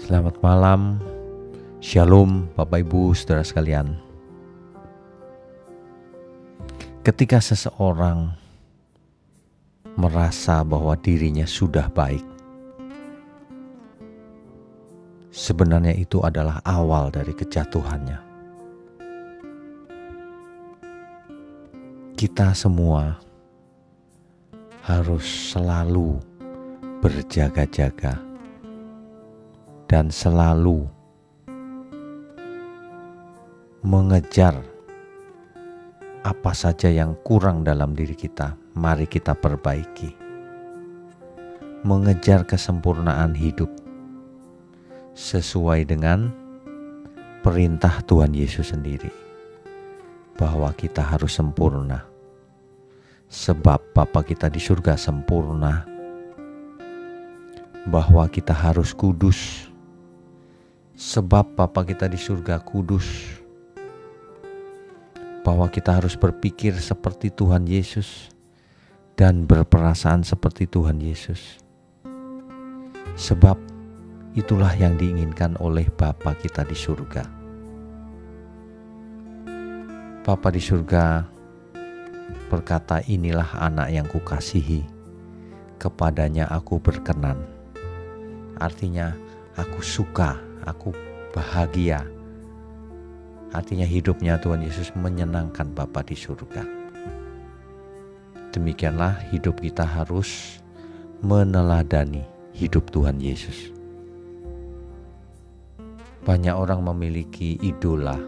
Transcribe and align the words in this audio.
Selamat 0.00 0.40
malam, 0.40 0.96
Shalom 1.84 2.48
Bapak 2.56 2.88
Ibu 2.88 3.12
saudara 3.12 3.44
sekalian. 3.44 4.00
Ketika 7.04 7.36
seseorang 7.36 8.32
merasa 10.00 10.64
bahwa 10.64 10.96
dirinya 10.96 11.44
sudah 11.44 11.92
baik, 11.92 12.24
sebenarnya 15.28 15.92
itu 15.92 16.24
adalah 16.24 16.64
awal 16.64 17.12
dari 17.12 17.36
kejatuhannya. 17.36 18.24
Kita 22.16 22.56
semua 22.56 23.20
harus 24.80 25.52
selalu 25.52 26.16
berjaga-jaga 27.04 28.29
dan 29.90 30.06
selalu 30.06 30.86
mengejar 33.82 34.54
apa 36.22 36.54
saja 36.54 36.86
yang 36.86 37.18
kurang 37.26 37.66
dalam 37.66 37.98
diri 37.98 38.14
kita, 38.14 38.54
mari 38.78 39.10
kita 39.10 39.34
perbaiki. 39.34 40.14
Mengejar 41.82 42.46
kesempurnaan 42.46 43.34
hidup 43.34 43.66
sesuai 45.18 45.82
dengan 45.90 46.30
perintah 47.42 47.98
Tuhan 48.06 48.30
Yesus 48.30 48.70
sendiri, 48.70 49.10
bahwa 50.38 50.70
kita 50.70 51.02
harus 51.02 51.34
sempurna, 51.34 52.06
sebab 53.26 53.82
Bapa 53.90 54.22
kita 54.22 54.46
di 54.52 54.62
surga 54.62 54.94
sempurna, 54.94 55.82
bahwa 57.90 58.28
kita 58.28 58.52
harus 58.54 58.92
kudus 58.92 59.69
Sebab 61.00 61.56
Bapa 61.56 61.80
kita 61.80 62.12
di 62.12 62.20
surga 62.20 62.60
kudus. 62.60 63.08
Bahwa 65.40 65.64
kita 65.72 65.96
harus 65.96 66.12
berpikir 66.12 66.76
seperti 66.76 67.32
Tuhan 67.32 67.64
Yesus 67.64 68.28
dan 69.16 69.48
berperasaan 69.48 70.28
seperti 70.28 70.68
Tuhan 70.68 71.00
Yesus. 71.00 71.56
Sebab 73.16 73.56
itulah 74.36 74.76
yang 74.76 75.00
diinginkan 75.00 75.56
oleh 75.56 75.88
Bapa 75.88 76.36
kita 76.36 76.68
di 76.68 76.76
surga. 76.76 77.24
Bapa 80.20 80.52
di 80.52 80.60
surga 80.60 81.24
berkata, 82.52 83.00
"Inilah 83.08 83.56
anak 83.56 83.88
yang 83.88 84.04
kukasihi, 84.04 84.84
kepadanya 85.80 86.44
aku 86.52 86.76
berkenan." 86.76 87.40
Artinya, 88.60 89.16
aku 89.56 89.80
suka 89.80 90.49
aku 90.70 90.94
bahagia. 91.34 92.06
Artinya 93.50 93.82
hidupnya 93.82 94.38
Tuhan 94.38 94.62
Yesus 94.62 94.94
menyenangkan 94.94 95.74
Bapa 95.74 96.06
di 96.06 96.14
surga. 96.14 96.62
Demikianlah 98.54 99.18
hidup 99.34 99.58
kita 99.58 99.82
harus 99.82 100.62
meneladani 101.22 102.22
hidup 102.54 102.90
Tuhan 102.94 103.18
Yesus. 103.18 103.74
Banyak 106.22 106.54
orang 106.54 106.86
memiliki 106.86 107.58
idola. 107.58 108.18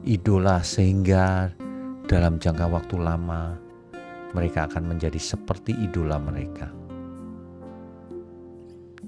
Idola 0.00 0.64
sehingga 0.64 1.52
dalam 2.08 2.40
jangka 2.40 2.66
waktu 2.72 2.96
lama 2.96 3.60
mereka 4.32 4.64
akan 4.64 4.96
menjadi 4.96 5.20
seperti 5.20 5.76
idola 5.76 6.16
mereka 6.16 6.79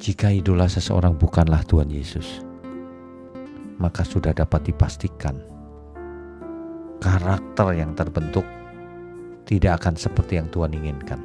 jika 0.02 0.34
idola 0.34 0.66
seseorang 0.66 1.14
bukanlah 1.14 1.62
Tuhan 1.62 1.86
Yesus, 1.86 2.42
maka 3.78 4.02
sudah 4.02 4.34
dapat 4.34 4.66
dipastikan 4.66 5.38
karakter 6.98 7.78
yang 7.78 7.94
terbentuk 7.94 8.42
tidak 9.46 9.78
akan 9.78 9.94
seperti 9.94 10.42
yang 10.42 10.50
Tuhan 10.50 10.74
inginkan. 10.74 11.22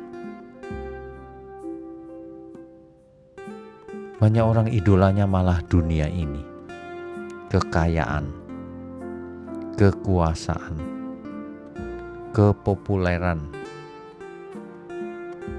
Banyak 4.21 4.45
orang 4.45 4.69
idolanya 4.69 5.25
malah 5.25 5.57
dunia 5.65 6.05
ini, 6.05 6.45
kekayaan, 7.49 8.29
kekuasaan, 9.73 10.77
kepopuleran. 12.29 13.41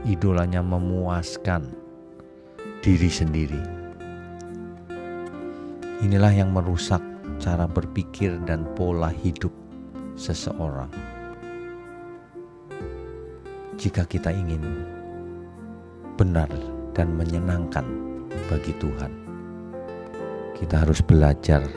Idolanya 0.06 0.62
memuaskan 0.62 1.87
diri 2.88 3.12
sendiri. 3.12 3.60
Inilah 6.00 6.32
yang 6.32 6.56
merusak 6.56 7.04
cara 7.36 7.68
berpikir 7.68 8.40
dan 8.48 8.64
pola 8.72 9.12
hidup 9.12 9.52
seseorang. 10.16 10.88
Jika 13.76 14.08
kita 14.08 14.32
ingin 14.32 14.88
benar 16.16 16.48
dan 16.96 17.12
menyenangkan 17.12 17.84
bagi 18.48 18.72
Tuhan, 18.80 19.12
kita 20.56 20.88
harus 20.88 21.04
belajar 21.04 21.68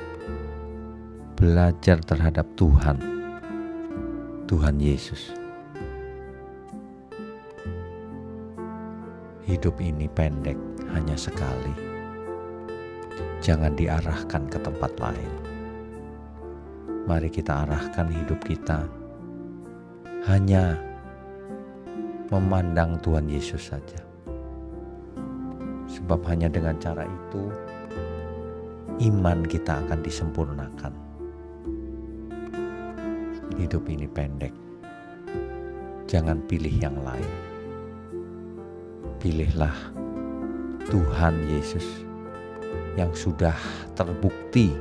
belajar 1.36 2.00
terhadap 2.08 2.48
Tuhan, 2.56 3.04
Tuhan 4.48 4.80
Yesus. 4.80 5.36
Hidup 9.44 9.76
ini 9.84 10.08
pendek 10.08 10.56
hanya 10.90 11.14
sekali. 11.14 11.74
Jangan 13.42 13.78
diarahkan 13.78 14.50
ke 14.50 14.58
tempat 14.62 14.92
lain. 14.98 15.34
Mari 17.06 17.30
kita 17.30 17.66
arahkan 17.66 18.10
hidup 18.10 18.38
kita 18.46 18.86
hanya 20.30 20.78
memandang 22.30 23.02
Tuhan 23.02 23.26
Yesus 23.26 23.74
saja. 23.74 24.02
Sebab 25.90 26.22
hanya 26.30 26.48
dengan 26.48 26.78
cara 26.78 27.04
itu 27.04 27.44
iman 29.10 29.42
kita 29.44 29.82
akan 29.86 30.00
disempurnakan. 30.06 30.94
Hidup 33.58 33.84
ini 33.90 34.06
pendek. 34.06 34.54
Jangan 36.06 36.46
pilih 36.46 36.76
yang 36.78 36.96
lain. 37.02 37.34
Pilihlah 39.18 40.01
Tuhan 40.92 41.48
Yesus 41.48 41.88
yang 43.00 43.16
sudah 43.16 43.56
terbukti 43.96 44.76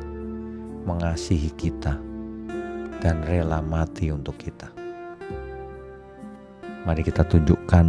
mengasihi 0.83 1.55
kita 1.55 1.95
dan 2.99 3.23
rela 3.23 3.63
mati 3.63 4.11
untuk 4.11 4.35
kita. 4.35 4.67
Mari 6.83 7.07
kita 7.07 7.23
tunjukkan 7.23 7.87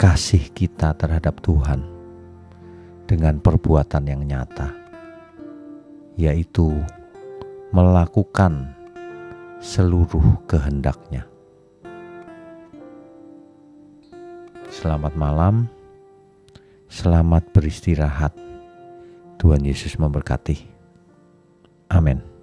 kasih 0.00 0.48
kita 0.56 0.96
terhadap 0.96 1.36
Tuhan 1.44 1.84
dengan 3.04 3.44
perbuatan 3.44 4.04
yang 4.08 4.24
nyata, 4.24 4.72
yaitu 6.16 6.80
melakukan 7.76 8.72
seluruh 9.60 10.40
kehendaknya. 10.48 11.28
Selamat 14.72 15.12
malam. 15.12 15.68
Selamat 16.86 17.42
beristirahat. 17.50 18.34
Tuhan 19.36 19.66
Yesus 19.66 19.98
memberkati. 19.98 20.66
Amin. 21.90 22.35